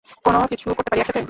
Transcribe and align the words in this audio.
কোনও 0.25 0.39
কিছু 0.51 0.65
করতে 0.69 0.89
পারি 0.89 0.99
একসাথে? 1.01 1.19